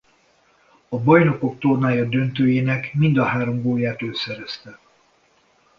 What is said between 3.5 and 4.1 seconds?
gólját